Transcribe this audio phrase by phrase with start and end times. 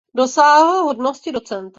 [0.15, 1.69] Dosáhl hodnosti docenta.